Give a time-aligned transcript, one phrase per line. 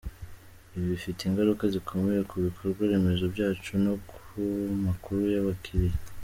[0.73, 4.41] Ibi bifite ingaruka zikomeye ku bikorwa remezo byacu no ku
[4.85, 5.97] makuru y’abakiliya.